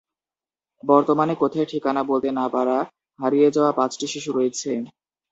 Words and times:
বর্তমানে 0.83 1.33
কোথায় 1.41 1.67
ঠিকানা 1.71 2.01
বলতে 2.03 2.29
না 2.31 2.45
পারা 2.53 2.77
হারিয়ে 3.19 3.49
যাওয়া 3.55 3.71
পাঁচটি 3.79 4.05
শিশু 4.13 4.29
রয়েছে? 4.31 4.69